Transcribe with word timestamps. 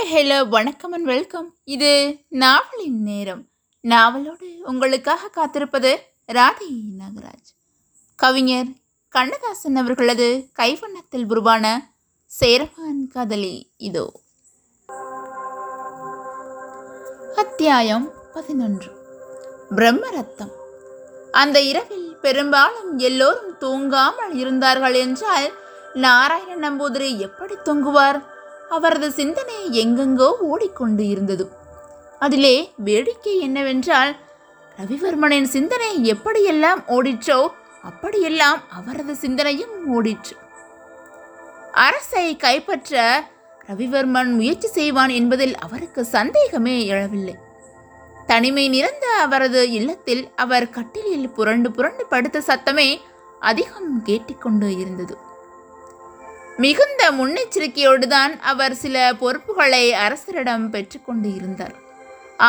Hi 0.00 0.12
hello 0.12 0.48
வணக்கம் 0.48 0.92
and 0.92 1.04
welcome 1.04 1.56
இது 1.64 2.18
நாவலின் 2.28 3.02
நேரம். 3.02 3.48
நாவலோடு 3.82 4.56
உங்களுக்காக 4.62 5.28
காத்திருப்பது 5.28 5.98
ராதை 6.32 6.70
நாகராஜ். 6.98 7.50
கவிஞர் 8.16 8.66
கண்ணதாசன் 9.08 9.76
அவர்களது 9.76 10.48
கைவண்ணத்தில் 10.58 11.24
உருவான 11.28 11.92
சேரமான் 12.26 13.08
காதலி 13.08 13.72
இதோ. 13.76 14.12
அத்தியாயம் 17.36 18.12
பதினொன்று. 18.32 18.92
பிரம்மரத்தம். 19.76 20.52
அந்த 21.30 21.60
இரவில் 21.60 22.16
பெரும்பாலும் 22.16 22.98
எல்லோரும் 22.98 23.58
தூங்காமல் 23.60 24.32
இருந்தார்கள் 24.32 24.94
என்றால் 24.94 25.52
நாராயண 25.94 26.70
நம்பூதிரி 26.70 27.16
எப்படி 27.18 27.54
தூங்குவார்? 27.54 28.29
அவரது 28.70 29.10
சிந்தனை 29.10 29.56
எங்கெங்கோ 29.82 30.28
ஓடிக்கொண்டு 30.40 31.08
இருந்தது. 31.08 31.44
அதிலே 32.18 32.72
வேடிக்கை 32.76 33.38
என்னவென்றால் 33.38 34.12
ரவிவர்மனின் 34.78 35.48
சிந்தனை 35.56 36.12
எப்படியெல்லாம் 36.12 36.80
ஓடிற்றோ 36.88 37.38
அப்படியெல்லாம் 37.82 38.60
அவரது 38.70 39.14
சிந்தனையும் 39.16 39.76
ஓடிற்று. 39.94 40.34
அரசை 41.72 42.36
கைப்பற்ற 42.36 42.94
ரவிவர்மன் 43.68 44.32
முயற்சி 44.34 44.68
செய்வான் 44.68 45.08
என்பதில் 45.08 45.56
அவருக்கு 45.56 46.04
சந்தேகமே 46.04 46.76
எழவில்லை. 46.90 47.34
தனிமை 48.26 48.68
நிறைந்த 48.68 49.06
அவரது 49.08 49.70
இல்லத்தில் 49.70 50.22
அவர் 50.36 50.68
கட்டிலில் 50.70 51.28
புரண்டு 51.30 51.70
புரண்டு 51.70 52.06
படுத்த 52.06 52.42
சத்தமே 52.46 52.88
அதிகம் 53.40 54.02
கேட்டுக்கொண்டு 54.02 54.68
இருந்தது. 54.78 55.16
மிகுந்த 56.62 57.02
முன்னெச்சரிக்கையோடுதான் 57.18 58.32
அவர் 58.50 58.74
சில 58.82 58.96
பொறுப்புகளை 59.20 59.84
அரசரிடம் 60.04 60.66
பெற்றுக்கொண்டு 60.74 61.28
இருந்தார். 61.38 61.74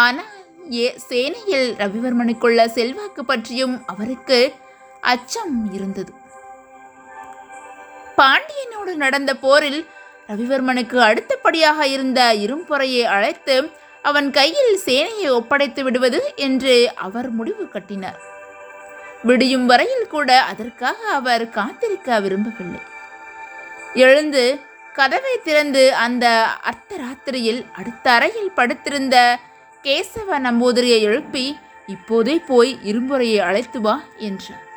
ஆனால் 0.03 0.37
ஏ 0.79 0.87
சேனையில் 1.09 1.69
ரவிவர்மனுக்குள்ள 1.83 2.61
செல்வாக்கு 2.77 3.23
பற்றியும் 3.31 3.75
அவருக்கு 3.93 4.39
அச்சம் 5.13 5.55
இருந்தது. 5.77 6.11
பாண்டியனோடு 8.19 8.93
நடந்த 9.03 9.31
போரில் 9.45 9.81
ரவிவர்மனுக்கு 10.31 10.97
அடுத்தபடியாக 11.09 11.87
இருந்த 11.95 12.21
இரும்பொறையை 12.45 13.05
அழைத்து 13.15 13.55
அவன் 14.09 14.29
கையில் 14.37 14.75
சேனையை 14.85 15.29
ஒப்படைத்து 15.39 15.81
விடுவது 15.87 16.21
என்று 16.47 16.75
அவர் 17.07 17.29
முடிவு 17.39 17.65
கட்டினார். 17.73 18.21
விடியும் 19.29 19.67
வரையில் 19.71 20.07
கூட 20.13 20.29
அதற்காக 20.51 20.99
அவர் 21.19 21.43
காத்திருக்க 21.57 22.19
விரும்பவில்லை. 22.25 22.81
எழுந்து 23.93 24.59
கதவை 24.93 25.39
திறந்து 25.43 25.95
அந்த 25.95 26.25
அர்த்தராத்திரியில் 26.69 27.65
அடுத்த 27.71 28.11
அறையில் 28.11 28.51
படுத்திருந்த 28.51 29.39
கேசவ 29.83 30.39
நம்பூதிரியை 30.39 30.99
எழுப்பி 31.01 31.45
இப்போதே 31.87 32.35
போய் 32.47 32.77
இரும்புறையை 32.83 33.39
அழைத்து 33.39 33.81
வா 33.81 33.95
என்றார் 34.17 34.69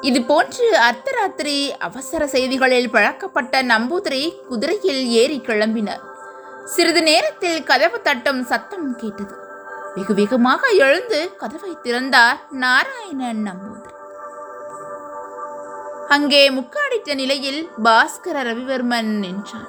இது 0.00 0.22
போன்று 0.22 0.66
அர்த்தராத்திரி 0.78 1.56
அவசர 1.78 2.26
செய்திகளில் 2.26 2.90
பழக்கப்பட்ட 2.90 3.62
நம்பூதிரி 3.62 4.22
குதிரையில் 4.48 5.02
ஏறி 5.06 5.38
கிளம்பினார். 5.46 6.04
சிறிது 6.64 7.02
நேரத்தில் 7.02 7.64
கதவு 7.64 8.00
தட்டும் 8.02 8.44
சத்தம் 8.44 8.96
கேட்டது. 8.96 9.34
வெகு 9.94 10.14
வேகமாக 10.14 10.68
எழுந்து 10.68 11.34
கதவை 11.36 11.76
திறந்தார் 11.82 12.40
நாராயணன் 12.50 13.42
நம்பூதிரி. 13.50 13.97
அங்கே 16.14 16.50
முக்காடிட்ட 16.50 17.14
நிலையில் 17.14 17.58
பாஸ்கர 17.84 18.36
ரவிவர்மன் 18.48 19.10
நின்றான். 19.22 19.66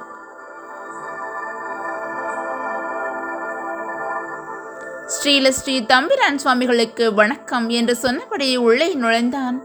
ஸ்ரீல 5.16 5.50
ஸ்ரீ 5.58 5.76
தம்பிரான் 5.92 6.40
சுவாமிகளுக்கு 6.44 7.06
வணக்கம் 7.14 7.68
என்று 7.80 7.96
சொன்னபடி 8.04 8.48
உள்ளே 8.68 8.88
நுழைந்தான் 8.94 9.58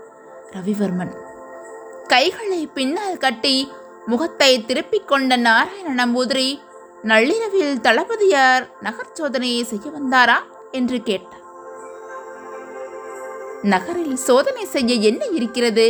ரவிவர்மன். 0.55 1.13
கைகளை 2.13 2.61
பின்னால் 2.79 3.23
கட்டி 3.25 3.57
முகத்தை 4.07 4.51
திருப்பிக் 4.71 5.09
கொண்ட 5.09 5.37
நாராயண 5.37 5.89
நம்பூதிரி 6.01 6.49
நள்ளிரவில் 7.11 7.81
தளபதியார் 7.81 8.67
நகர் 8.81 9.15
சோதனையை 9.21 9.63
செய்ய 9.63 9.87
வந்தாரா? 9.99 10.39
என்று 10.73 10.99
கேட்டார் 11.03 11.43
நகரில் 13.73 14.19
சோதனை 14.29 14.65
செய்ய 14.75 14.95
என்ன 15.11 15.23
இருக்கிறது? 15.39 15.87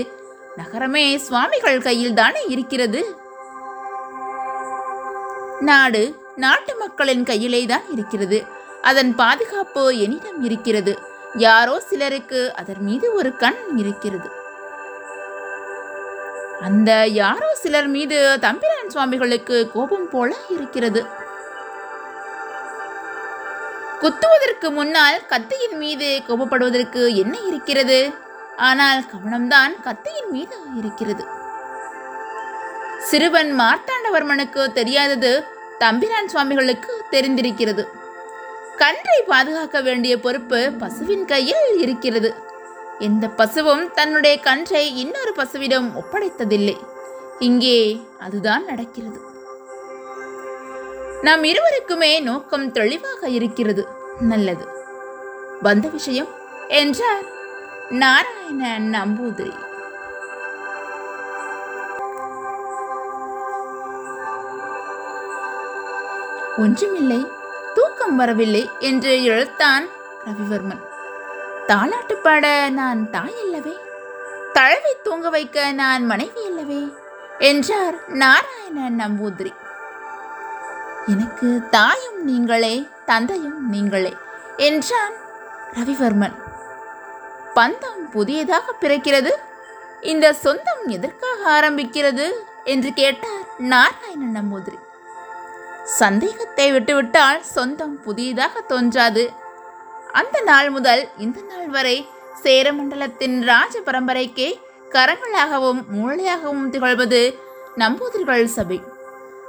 நகரமே 0.57 1.19
சுவாமிகள் 1.19 1.83
கையில் 1.83 2.15
தானே 2.15 2.45
இருக்கிறது? 2.47 3.17
நாடு 5.61 6.23
நாட்டு 6.37 6.77
மக்களின் 6.77 7.25
கையிலே 7.25 7.67
தான் 7.67 7.91
இருக்கிறது. 7.91 8.45
அதன் 8.83 9.15
பாதுகாப்பு 9.15 9.99
என்னிடம் 9.99 10.45
இருக்கிறது. 10.45 10.99
யாரோ 11.35 11.81
சிலருக்கு 11.81 12.55
அதன் 12.55 12.81
மீது 12.81 13.15
ஒரு 13.15 13.37
கண் 13.37 13.61
இருக்கிறது. 13.77 14.29
அந்த 16.61 17.07
யாரோ 17.07 17.55
சிலர் 17.55 17.87
மீது 17.87 18.39
தம்பிரான் 18.41 18.91
சுவாமிகளுக்கு 18.91 19.71
கோபம் 19.73 20.11
போல 20.11 20.35
இருக்கிறது. 20.51 21.07
குத்துவதற்கு 24.01 24.71
முன்னால் 24.71 25.27
கத்தியின் 25.27 25.77
மீது 25.77 26.23
கோபப்படுவதற்கு 26.29 27.15
என்ன 27.15 27.39
இருக்கிறது? 27.39 28.23
ஆனால் 28.57 29.03
கவனம்தான் 29.03 29.81
கத்தியின் 29.83 30.31
மீது 30.31 30.57
இருக்கிறது. 30.77 31.27
சிறுவன் 32.99 33.59
மார்த்தாண்டவர்மனுக்கு 33.59 34.73
தெரியாதது 34.73 35.45
தம்பிரான் 35.79 36.29
சுவாமிகளுக்கு 36.29 37.05
தெரிந்திருக்கிறது. 37.11 37.87
கன்றை 38.77 39.23
பாதுகாக்க 39.27 39.81
வேண்டிய 39.81 40.21
பொறுப்பு 40.21 40.73
பசுவின் 40.79 41.25
கையில் 41.25 41.79
இருக்கிறது. 41.79 42.35
எந்த 42.99 43.29
பசுவும் 43.29 43.93
தன்னுடைய 43.93 44.41
கன்றை 44.41 44.97
இன்னொரு 44.97 45.33
பசுவிடம் 45.37 45.93
ஒப்படைத்ததில்லை. 45.95 46.77
இங்கே 47.39 48.07
அதுதான் 48.19 48.65
நடக்கிறது. 48.65 49.21
நம் 51.23 51.45
இருவருக்குமே 51.45 52.23
நோக்கம் 52.23 52.73
தெளிவாக 52.73 53.29
இருக்கிறது. 53.29 53.89
நல்லது. 54.21 54.69
வந்த 55.63 55.89
விஷயம் 55.89 56.29
என்றார் 56.69 57.34
நாராயண 57.89 58.79
நம்பூதிரி. 58.79 59.53
ஒன்றுமில்லை 66.59 67.27
தூக்கம் 67.75 68.17
வரவில்லை 68.17 68.71
என்று 68.79 69.25
எழுத்தான் 69.25 69.89
ரவிவர்மன். 70.25 70.81
தாலாட்டு 71.67 72.13
பாட 72.13 72.69
நான் 72.69 73.11
தாய் 73.11 73.35
அல்லவே? 73.41 73.79
தழவை 74.53 74.97
தூங்க 75.03 75.31
வைக்க 75.31 75.73
நான் 75.73 76.07
மனைவி 76.07 76.45
அல்லவே? 76.45 76.93
என்றார் 77.39 78.09
நாராயண 78.09 79.09
நம்பூதிரி. 79.09 79.53
எனக்கு 81.07 81.63
தாயும் 81.71 82.25
நீங்களே 82.25 82.89
தந்தையும் 83.07 83.69
நீங்களே 83.69 84.17
என்றான் 84.57 85.13
ரவிவர்மன். 85.75 86.43
பந்தம் 87.55 88.03
புதியதாக 88.13 88.75
பிறக்கிறது. 88.81 89.31
இந்த 90.01 90.33
சொந்தம் 90.33 90.87
எதற்காக 90.87 91.41
ஆரம்பிக்கிறது 91.57 92.27
என்று 92.65 92.93
கேட்டார் 92.93 93.47
நாராயண 93.59 94.41
நம்பூதிரி. 94.41 94.79
சந்தேகத்தை 95.85 96.73
விட்டுவிட்டால் 96.73 97.43
சொந்தம் 97.43 98.03
புதியதாக 98.03 98.61
தோன்றாது. 98.61 99.33
அந்த 100.13 100.41
நாள் 100.41 100.71
முதல் 100.71 101.09
இந்த 101.19 101.41
நாள் 101.49 101.69
வரை 101.69 102.09
சேரமண்டலத்தின் 102.43 103.37
ராஜ 103.45 103.81
பரம்பரைக்கே 103.81 104.51
கரங்களாகவும் 104.91 105.81
மூளையாகவும் 105.95 106.69
திகழ்வது 106.71 107.23
நம்பூதிரிகள் 107.77 108.45
சபை. 108.45 108.83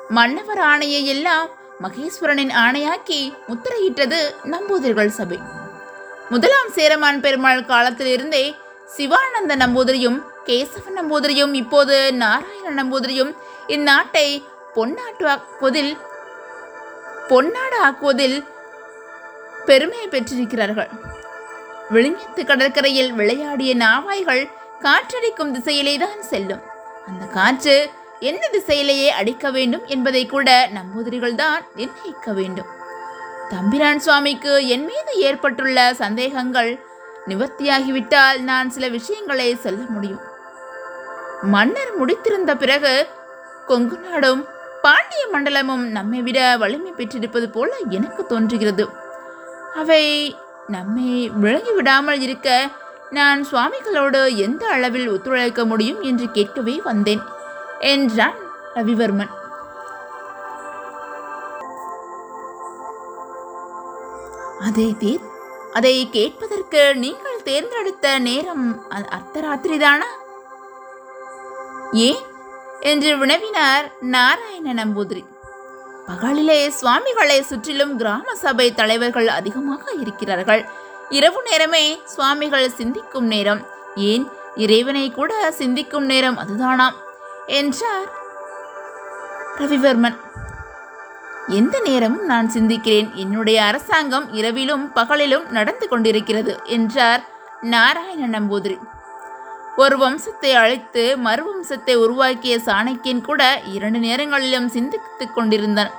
மன்னவர் 0.09 0.61
ஆணையை 0.71 1.03
எல்லாம் 1.03 1.49
மகேஸ்வரனின் 1.81 2.53
ஆணையாக்கி 2.65 3.33
முத்திரையிட்டது 3.47 4.19
நம்பூதிரிகள் 4.43 5.15
சபை. 5.19 5.39
முதலாம் 6.31 6.69
சேரமான் 6.75 7.19
பெருமாள் 7.23 7.67
காலத்திலிருந்தே 7.71 8.43
சிவானந்த 8.95 9.53
நம்பூதிரியும் 9.61 10.17
கேசவ 10.47 10.85
நம்பூதிரியும் 10.97 11.53
இப்போது 11.59 11.95
நாராயண 12.21 12.71
நம்பூதிரியும் 12.79 13.31
இந்நாட்டை 13.75 14.27
பொன்னாட்டு 14.75 15.25
ஆக்குவதில் 15.33 15.91
பொன்னாடு 17.29 17.77
ஆக்குவதில் 17.87 18.37
பெருமை 19.67 20.01
பெற்றிருக்கிறார்கள். 20.13 20.91
விழுங்கத்து 21.93 22.43
கடற்கரையில் 22.45 23.11
விளையாடிய 23.19 23.73
நாவாய்கள் 23.75 24.43
காற்றடிக்கும் 24.85 25.53
திசையிலே 25.57 25.95
தான் 26.05 26.23
செல்லும். 26.31 26.63
அந்த 27.07 27.25
காற்று 27.37 27.75
எந்த 28.31 28.49
திசையிலேயே 28.55 29.09
அடிக்க 29.19 29.51
வேண்டும் 29.51 29.85
என்பதை 29.95 30.25
கூட 30.25 30.49
நம்பூதிரிகள் 30.77 31.39
தான் 31.43 31.63
நிர்ணயிக்க 31.75 32.33
வேண்டும். 32.39 32.71
தம்பிரான் 33.49 33.99
சுவாமிக்கு 33.99 34.67
என் 34.67 34.85
மீது 34.85 35.11
ஏற்பட்டுள்ள 35.15 35.93
சந்தேகங்கள் 35.93 36.79
நிவர்த்தியாகிவிட்டால் 37.27 38.39
நான் 38.39 38.69
சில 38.69 38.87
விஷயங்களை 38.87 39.55
சொல்ல 39.55 39.81
முடியும். 39.89 40.21
மன்னர் 41.41 41.91
முடித்திருந்த 41.99 42.55
பிறகு 42.57 43.07
கொங்கு 43.65 43.97
நாடும் 43.97 44.45
பாண்டிய 44.81 45.23
மண்டலமும் 45.33 45.85
நம்மை 45.97 46.21
விட 46.21 46.57
வலிமை 46.57 46.91
பெற்றிருப்பது 46.91 47.49
போல 47.49 47.75
எனக்கு 47.89 48.25
தோன்றுகிறது. 48.25 48.89
அவை 49.75 50.35
நம்மை 50.67 51.29
விளங்கி 51.29 51.71
விடாமல் 51.71 52.19
இருக்க 52.19 52.67
நான் 53.09 53.45
சுவாமிகளோடு 53.51 54.35
எந்த 54.35 54.67
அளவில் 54.67 55.09
ஒத்துழைக்க 55.09 55.65
முடியும் 55.65 56.01
என்று 56.01 56.31
கேட்கவே 56.31 56.81
வந்தேன் 56.83 57.21
என்றான் 57.79 58.37
ரவிவர்மன். 58.75 59.33
அதே 64.65 64.95
தீர் 64.99 65.21
அதை 65.73 66.09
கேட்பதற்கு 66.11 66.95
நீங்கள் 66.95 67.43
தேர்ந்தெடுத்த 67.43 68.19
நேரம் 68.19 68.89
அர்த்தராத்திரி 68.89 69.15
அர்த்தராத்திரிதானா? 69.15 70.05
ஏன்? 71.91 72.17
என்று 72.79 73.25
வினவினார் 73.25 73.91
நாராயண 73.99 74.73
நம்பூதிரி. 74.73 75.25
பகலிலே 76.07 76.67
சுவாமிகளை 76.67 77.41
சுற்றிலும் 77.41 77.97
கிராம 77.97 78.35
சபை 78.35 78.73
தலைவர்கள் 78.73 79.27
அதிகமாக 79.27 79.91
இருக்கிறார்கள். 79.91 80.65
இரவு 81.09 81.41
நேரமே 81.41 82.01
சுவாமிகள் 82.05 82.69
சிந்திக்கும் 82.69 83.25
நேரம். 83.25 83.65
ஏன்? 83.95 84.27
இறைவனை 84.55 85.11
கூட 85.11 85.51
சிந்திக்கும் 85.51 86.05
நேரம் 86.05 86.37
அதுதானாம் 86.37 86.95
என்றார் 87.45 88.09
ரவிவர்மன். 89.57 90.17
எந்த 91.47 91.79
நேரமும் 91.79 92.25
நான் 92.25 92.49
சிந்திக்கிறேன். 92.49 93.13
என்னுடைய 93.13 93.63
அரசாங்கம் 93.63 94.33
இரவிலும் 94.33 94.91
பகலிலும் 94.95 95.49
நடந்து 95.49 95.87
கொண்டிருக்கிறது 95.87 96.59
என்றார் 96.63 97.29
நாராயண 97.61 98.39
நம்பூதிரி 98.39 98.77
ஒரு 99.77 99.97
வம்சத்தை 99.97 100.53
அழைத்து 100.53 101.17
மறு 101.17 101.43
வம்சத்தை 101.43 101.95
உருவாக்கிய 101.95 102.57
சாணக்கியன் 102.57 103.21
கூட 103.21 103.61
இரண்டு 103.65 103.99
நேரங்களிலும் 103.99 104.69
சிந்தித்துக் 104.69 105.35
கொண்டிருந்தான். 105.35 105.91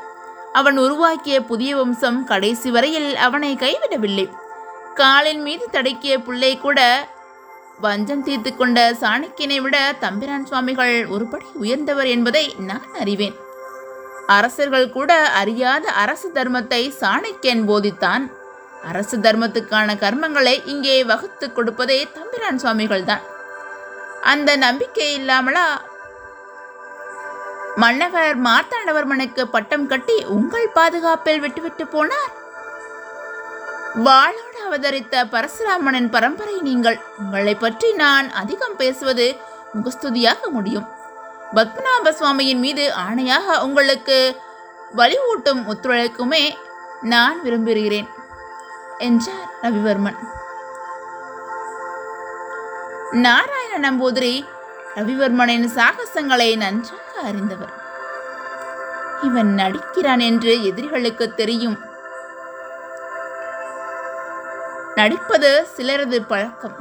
அவன் 0.53 0.79
உருவாக்கிய 0.79 1.43
புதிய 1.43 1.77
வம்சம் 1.77 2.25
கடைசி 2.25 2.71
வரையில் 2.71 3.17
அவனை 3.17 3.55
கைவிடவில்லை. 3.55 4.31
காலின் 4.95 5.43
மீது 5.43 5.69
தடுக்கிய 5.71 6.19
பிள்ளை 6.19 6.59
கூட 6.59 7.09
வஞ்சம் 7.81 8.23
தீர்த்து 8.23 8.57
கொண்ட 8.57 8.93
சாணக்கியனை 8.93 9.61
விட 9.61 9.95
தம்பிரான் 10.01 10.47
சுவாமிகள் 10.47 11.09
ஒருபடி 11.09 11.45
உயர்ந்தவர் 11.55 12.07
என்பதை 12.07 12.55
நான் 12.59 12.95
அறிவேன். 13.01 13.45
அரசர்கள் 14.27 14.91
கூட 14.91 15.29
அறியாத 15.29 15.91
அரசு 15.91 16.31
தர்மத்தை 16.35 16.93
சாணக்கியன் 17.01 17.65
போதித்தான். 17.69 18.31
அரசு 18.85 19.17
தர்மத்துக்கான 19.17 19.95
கர்மங்களை 19.95 20.67
இங்கே 20.67 21.05
வகுத்து 21.05 21.53
கொடுப்பதே 21.53 22.09
தம்பிரான் 22.13 22.61
சுவாமிகள்தான். 22.63 23.21
அந்த 24.23 24.57
நம்பிக்கை 24.57 25.15
இல்லாமலா? 25.15 25.81
மன்னவர் 27.77 28.37
மார்த்தாண்டவர்மனுக்கு 28.41 29.43
பட்டம் 29.43 29.87
கட்டி 29.87 30.25
உங்கள் 30.25 30.69
பாதுகாப்பில் 30.69 31.41
விட்டுவிட்டு 31.41 31.85
போனார்? 31.85 32.33
வாளோடு 33.95 34.59
அவதரித்த 34.67 35.25
பரசுராமனின் 35.25 36.11
பரம்பரை 36.11 36.61
நீங்கள். 36.61 37.01
உங்களை 37.19 37.55
பற்றி 37.55 37.93
நான் 37.93 38.31
அதிகம் 38.31 38.77
பேசுவது 38.77 39.37
முகஸ்துதியாக 39.73 40.51
முடியும். 40.51 40.96
பத்மநாப 41.55 42.05
சுவாமியின் 42.05 42.59
மீது 42.59 42.93
ஆணையாக 43.11 43.61
உங்களுக்கு 43.61 44.37
வலிவூட்டும் 44.97 45.73
ஒத்துழைக்குமே 45.73 46.55
நான் 47.03 47.43
விரும்புகிறேன் 47.43 48.09
என்றார் 48.99 49.49
ரவிவர்மன். 49.63 50.17
நாராயண 53.13 53.91
நம்பூதிரி 53.91 54.47
ரவிவர்மனின் 54.95 55.69
சாகசங்களை 55.75 56.57
நன்றாக 56.57 57.21
அறிந்தவர். 57.23 57.73
இவன் 59.23 59.55
நடிக்கிறான் 59.55 60.19
என்று 60.19 60.65
எதிரிகளுக்கு 60.65 61.35
தெரியும். 61.35 61.79
நடிப்பது 64.95 65.67
சிலரது 65.77 66.27
பழக்கம். 66.27 66.77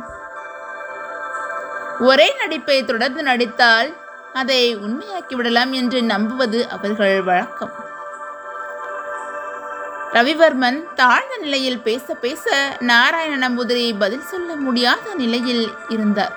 ஒரே 1.99 2.35
நடிப்பை 2.39 2.85
தொடர்ந்து 2.85 3.23
நடித்தால் 3.23 4.03
அதை 4.35 4.77
உண்மையாக்கி 4.77 5.35
விடலாம் 5.35 5.71
என்று 5.71 6.01
நம்புவது 6.01 6.69
அவர்கள் 6.69 7.21
வழக்கம். 7.21 7.73
ரவிவர்மன் 10.13 10.93
தாழ்ந்த 10.93 11.37
நிலையில் 11.37 11.81
பேச 11.81 12.13
பேச 12.13 12.75
நாராயண 12.79 13.49
நம்பூதிரி 13.49 13.97
பதில் 13.99 14.21
சொல்ல 14.21 14.55
முடியாத 14.55 15.13
நிலையில் 15.13 15.71
இருந்தார். 15.89 16.35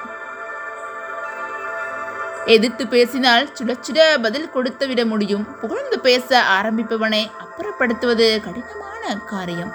எதிர்த்து 2.46 2.86
பேசினால் 2.86 3.48
சுட 3.54 3.74
சுட 3.86 4.22
பதில் 4.22 4.50
கொடுத்து 4.50 4.86
விட 4.86 5.04
முடியும். 5.04 5.58
புகழ்ந்து 5.60 6.00
பேச 6.00 6.42
ஆரம்பிப்பவனை 6.60 7.30
அப்புறப்படுத்துவது 7.42 8.28
கடினமான 8.44 9.18
காரியம். 9.26 9.74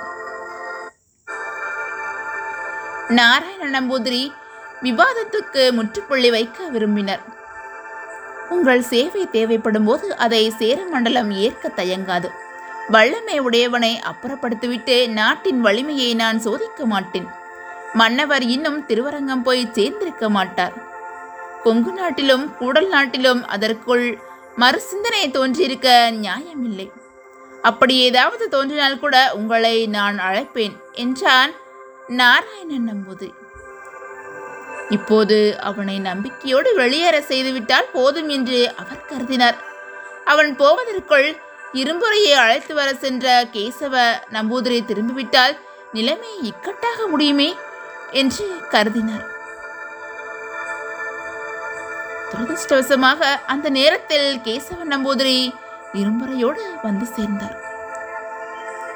நாராயண 3.08 3.81
நம்பூதிரி 3.81 4.34
விவாதத்துக்கு 4.81 5.72
முற்றுப்புள்ளி 5.72 6.31
வைக்க 6.31 6.68
விரும்பினர். 6.68 7.42
உங்கள் 8.50 8.81
சேவை 8.81 9.30
தேவைப்படும் 9.30 9.86
போது 9.86 10.16
அதை 10.16 10.54
சேரமண்டலம் 10.57 11.31
ஏற்க 11.31 11.69
தயங்காது. 11.69 12.30
வல்லமை 12.90 13.40
உடையவனை 13.40 14.01
அப்புறப்படுத்திவிட்டு 14.12 15.10
நாட்டின் 15.10 15.62
வலிமையை 15.62 16.16
நான் 16.16 16.40
சோதிக்க 16.40 16.86
மாட்டேன். 16.86 17.28
மன்னவர் 17.94 18.42
இன்னும் 18.42 18.86
திருவரங்கம் 18.86 19.44
போய் 19.44 19.69
சேர்ந்திருக்க 19.74 20.30
மாட்டார். 20.30 20.74
கொங்கு 21.63 21.92
நாட்டிலும் 21.92 22.57
கூடல் 22.57 22.90
நாட்டிலும் 22.90 23.45
அதற்குள் 23.45 24.18
மறுசிந்தனை 24.57 25.31
தோன்றியிருக்க 25.31 26.12
நியாயமில்லை. 26.12 26.92
அப்படி 27.62 27.98
ஏதாவது 27.98 28.50
தோன்றினால் 28.50 29.00
கூட 29.00 29.31
உங்களை 29.34 29.88
நான் 29.88 30.19
அழைப்பேன் 30.19 30.75
என்றான் 30.92 31.51
நாராயணன் 32.07 32.90
நம்பூதிரி 32.90 33.31
இப்போது 34.89 35.57
அவனை 35.59 36.00
நம்பிக்கையோடு 36.00 36.75
வெளியேற 36.75 37.21
செய்துவிட்டால் 37.21 37.91
போதும் 37.94 38.30
என்று 38.30 38.74
அவர் 38.75 39.06
கருதினார். 39.09 39.57
அவன் 40.25 40.56
போவதற்குள் 40.56 41.35
இரும்புறையை 41.74 42.31
அழைத்து 42.31 42.74
வர 42.74 42.94
சென்ற 42.94 43.45
கேசவ 43.51 44.03
நம்பூதிரி 44.31 44.85
திரும்பிவிட்டால் 44.85 45.57
நிலைமை 45.91 46.38
இக்கட்டாக 46.41 47.07
முடியுமே 47.07 47.56
என்று 48.12 48.45
கருதினார். 48.71 49.25
துரதிருஷ்டவசமாக 52.31 53.24
அந்த 53.45 53.69
நேரத்தில் 53.69 54.41
கேசவ 54.41 54.83
நம்பூதிரி 54.83 55.53
இரும்புறையோடு 55.94 56.63
வந்து 56.81 57.06
சேர்ந்தார். 57.06 57.57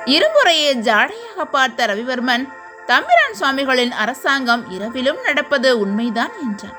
இருமுறையை 0.06 0.74
ஜாடையாக 0.78 1.44
பார்த்த 1.44 1.86
ரவிவர்மன் 1.86 2.48
தம்பிரான் 2.88 3.34
சுவாமிகளின் 3.34 3.92
அரசாங்கம் 3.92 4.70
இரவிலும் 4.72 5.22
நடப்பது 5.22 5.80
உண்மைதான் 5.80 6.32
என்றான். 6.42 6.78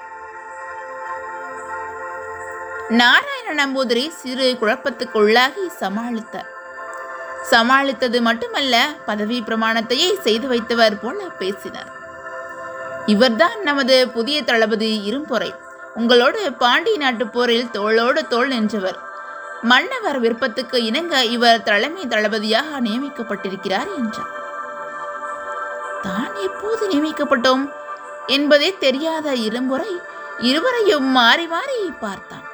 நாராயண 2.89 3.67
நம்பூதிரி 3.67 4.09
சிறு 4.09 4.57
குழப்பத்துக்குள்ளாகி 4.61 5.65
சமாளித்தார். 5.81 6.49
சமாளித்தது 7.51 8.21
மட்டுமல்ல 8.21 8.91
பதவி 9.07 9.43
பிரமாணத்தையே 9.47 10.21
செய்து 10.21 10.49
வைத்தவர் 10.49 10.99
போல 11.03 11.25
பேசினார். 11.25 11.93
இவர்தான் 13.07 13.63
நமது 13.63 14.09
புதிய 14.09 14.43
தளபதி 14.43 15.13
இரும்பொறை. 15.13 15.55
உங்களோடு 15.95 16.53
பாண்டி 16.53 16.97
நாட்டு 16.97 17.29
போரில் 17.29 17.69
தோளோடு 17.73 18.27
தோள் 18.29 18.49
நின்றவர். 18.49 18.99
மன்னவர் 19.63 20.19
விருப்பத்துக்கு 20.19 20.85
இணங்க 20.85 21.25
இவர் 21.25 21.63
தலைமை 21.63 22.07
தளபதியாக 22.07 22.81
நியமிக்கப்பட்டிருக்கிறார் 22.81 23.97
என்றார். 23.97 24.47
எப்போது 26.47 26.89
நியமிக்கப்பட்டோம் 26.89 27.65
என்பதே 28.27 28.77
தெரியாத 28.79 29.35
இளம்புரை 29.35 29.93
இருவரையும் 30.39 31.05
மாறி 31.05 31.47
மாறி 31.47 31.79
பார்த்தான். 32.01 32.45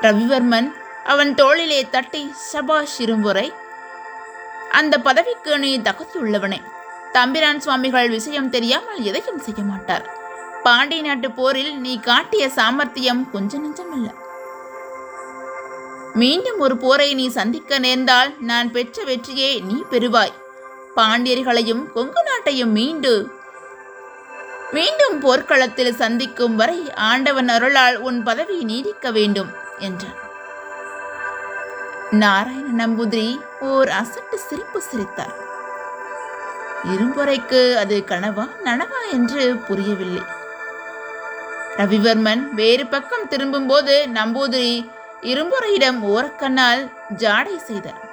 ரவிவர்மன் 0.00 0.68
அவன் 1.04 1.34
தோளிலே 1.34 1.88
தட்டி 1.90 2.32
சபாஷ் 2.34 3.02
இரும்புரை 3.02 3.52
அந்த 4.70 4.98
பதவிக்கு 4.98 5.58
நீ 5.58 5.78
தகுதியுள்ளவனே. 5.78 6.60
தம்பிரான் 7.12 7.60
சுவாமிகள் 7.60 8.08
விஷயம் 8.08 8.50
தெரியாமல் 8.50 9.02
எதையும் 9.02 9.38
செய்ய 9.38 9.62
மாட்டார். 9.62 10.06
பாண்டிய 10.62 11.02
நாட்டு 11.02 11.30
போரில் 11.30 11.74
நீ 11.80 12.00
காட்டிய 12.00 12.48
சாமர்த்தியம் 12.48 13.30
கொஞ்ச 13.30 13.58
நெஞ்சமல்ல. 13.58 14.08
மீண்டும் 16.20 16.58
ஒரு 16.58 16.76
போரை 16.76 17.14
நீ 17.14 17.28
சந்திக்க 17.28 17.78
நேர்ந்தால் 17.78 18.30
நான் 18.40 18.70
பெற்ற 18.70 19.04
வெற்றியே 19.04 19.50
நீ 19.62 19.82
பெறுவாய். 19.90 20.36
பாண்டியர்களையும் 20.96 21.92
கொங்கு 21.92 22.22
நாட்டையும் 22.22 22.72
மீண்டு. 22.78 23.30
மீண்டும் 24.72 25.20
போர்க்களத்தில் 25.20 25.92
சந்திக்கும் 25.94 26.56
வரை 26.56 26.78
ஆண்டவன் 26.94 27.48
அருளால் 27.48 27.98
உன் 27.98 28.22
பதவி 28.22 28.64
நீடிக்க 28.64 29.10
வேண்டும் 29.10 29.50
என்றான். 29.78 30.18
நாராயண 32.10 32.86
நம்பூதிரி 32.86 33.40
ஓர் 33.60 33.88
அசட்டு 33.88 34.34
சிரிப்பு 34.48 34.80
சிரித்தார். 34.80 35.36
இரும்புறைக்கு 36.84 37.74
அது 37.76 38.04
கனவா 38.06 38.48
நனவா 38.64 39.02
என்று 39.12 39.56
புரியவில்லை. 39.56 40.22
ரவிவர்மன் 41.76 42.48
வேறு 42.50 42.86
பக்கம் 42.86 43.28
திரும்பும்போது 43.28 44.06
நம்பூதிரி 44.14 44.94
இரும்புறையிடம் 45.20 46.00
ஓரக்கண்ணால் 46.02 46.92
ஜாடை 47.16 47.56
செய்தார். 47.56 48.04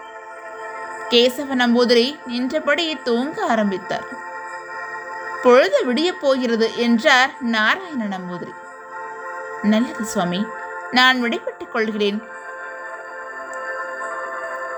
கேசவ 1.10 1.56
நம்பூதிரி 1.56 2.20
நின்றபடி 2.26 2.98
தூங்க 3.04 3.46
ஆரம்பித்தார். 3.46 4.22
பொழுது 5.44 5.94
விடிய 5.94 6.12
போகிறது 6.22 6.78
என்றார் 6.78 7.32
நாராயண 7.40 8.18
நம்பூதிரி 8.18 8.54
நல்லது 9.62 10.06
சுவாமி 10.06 10.46
நான் 10.92 11.22
விடைபெற்றுக் 11.22 11.72
கொள்கிறேன். 11.72 12.24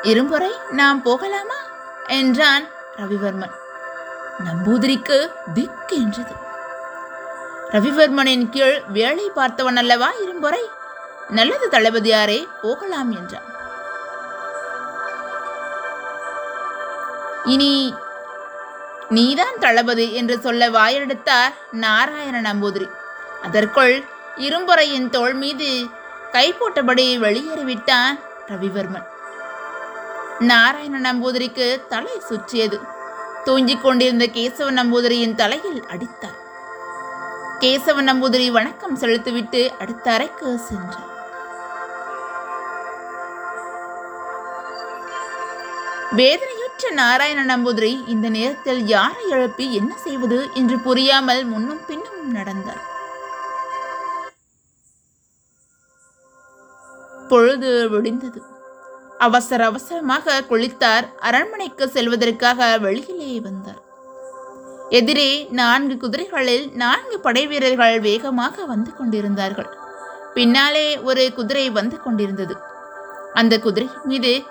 இரும்புறை 0.01 0.51
நாம் 0.71 1.01
போகலாமா? 1.01 1.55
என்றான் 2.07 2.65
ரவிவர்மன். 2.97 3.51
நம்பூதிரிக்கு 4.45 5.31
திக் 5.53 5.91
என்றது. 5.91 6.33
ரவிவர்மனின் 7.71 8.49
கீழ் 8.49 8.81
வேலை 8.87 9.31
பார்த்தவன் 9.35 9.75
அல்லவா 9.75 10.11
இரும்புறை? 10.25 10.59
நல்லது 11.29 11.67
தளபதியாரே 11.71 12.47
போகலாம் 12.61 13.11
என்றான். 13.11 13.53
இனி 17.45 17.93
நீதான் 19.09 19.57
தளபதி 19.59 20.13
என்று 20.13 20.39
சொல்ல 20.39 20.69
வாயெடுத்தார் 20.69 21.53
நாராயண 21.71 22.53
நம்பூதிரி 22.53 22.89
அதற்குள் 23.41 24.03
இரும்புறையின் 24.35 25.09
தோள் 25.09 25.33
மீது 25.33 25.85
கை 26.31 26.53
போட்டபடி 26.53 27.19
வெளியேறிவிட்டான் 27.19 28.19
ரவிவர்மன். 28.47 29.05
நாராயண 30.39 31.13
நம்பூதிரிக்கு 31.13 31.87
தலை 31.87 32.19
சுற்றியது. 32.19 32.79
தூங்கிக் 33.43 33.83
கொண்டிருந்த 33.83 34.25
கேசவ 34.25 34.71
நம்பூதிரியின் 34.71 35.35
தலையில் 35.35 35.83
அடித்தார். 35.87 36.43
கேசவ 37.59 38.01
நம்பூதிரி 38.01 38.51
வணக்கம் 38.51 38.95
செலுத்திவிட்டு 38.95 39.71
அடுத்த 39.79 40.11
அறைக்கு 40.11 40.57
சென்றார் 40.57 41.14
வேதனையுற்ற 46.11 46.91
நாராயண 46.91 47.57
நம்பூதிரி 47.57 48.07
இந்த 48.07 48.29
நேரத்தில் 48.29 48.87
யாரை 48.87 49.29
எழுப்பி 49.29 49.73
என்ன 49.73 49.97
செய்வது 49.97 50.47
என்று 50.53 50.79
புரியாமல் 50.79 51.45
முன்னும் 51.45 51.85
பின்னும் 51.87 52.31
நடந்தார். 52.31 52.93
பொழுது 57.29 57.89
விடிந்தது. 57.89 58.41
அவசர 59.17 59.65
அவசரமாக 59.65 60.43
குளித்தார். 60.49 61.15
அரண்மனைக்கு 61.19 61.87
செல்வதற்காக 61.87 62.77
வெளியிலே 62.79 63.39
வந்தார். 63.39 63.83
எதிரே 64.89 65.47
நான்கு 65.51 65.95
குதிரைகளில் 65.95 66.71
நான்கு 66.73 67.19
படை 67.19 67.47
வீரர்கள் 67.47 67.99
வேகமாக 67.99 68.65
வந்து 68.65 68.95
கொண்டிருந்தார்கள். 68.95 69.69
பின்னாலே 70.33 70.99
ஒரு 70.99 71.33
குதிரை 71.33 71.69
வந்து 71.69 72.01
கொண்டிருந்தது. 72.01 72.57
அந்த 73.33 73.59
குதிரை 73.59 73.89
மீது 74.03 74.43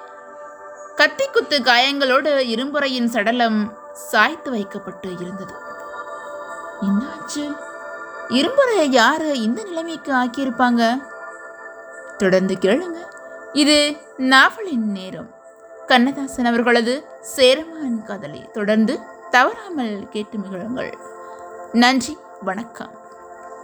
கத்தி 0.97 1.27
குத்து 1.27 1.59
காயங்களோடு 1.59 2.39
இரும்புறையின் 2.49 3.05
சடலம் 3.05 3.79
சாய்த்து 3.93 4.51
வைக்கப்பட்டு 4.51 5.13
இருந்தது. 5.21 5.55
என்னாச்சு? 6.81 7.57
இரும்புறையை 8.29 8.83
யாரு 8.83 9.41
இந்த 9.41 9.63
நிலைமைக்கு 9.63 10.15
ஆக்கியிருப்பாங்க? 10.15 11.03
தொடர்ந்து 12.17 12.55
கேளுங்க. 12.55 12.97
இது 13.53 13.97
நாவலின் 14.17 14.91
நேரம். 14.91 15.35
கண்ணதாசன் 15.87 16.45
அவர்களது 16.45 17.05
சேரமான் 17.21 18.05
காதலி. 18.05 18.49
தொடர்ந்து 18.53 19.01
தவறாமல் 19.31 20.09
கேட்டு 20.09 20.39
மகிழுங்கள். 20.39 20.93
நன்றி 21.73 22.17
வணக்கம். 22.41 23.04